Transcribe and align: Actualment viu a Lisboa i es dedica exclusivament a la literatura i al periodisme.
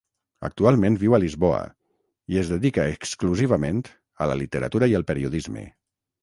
Actualment 0.47 0.95
viu 1.01 1.15
a 1.17 1.19
Lisboa 1.23 1.59
i 2.35 2.39
es 2.43 2.49
dedica 2.53 2.87
exclusivament 2.95 3.85
a 4.27 4.31
la 4.33 4.39
literatura 4.41 4.91
i 4.95 4.99
al 5.03 5.07
periodisme. 5.13 5.69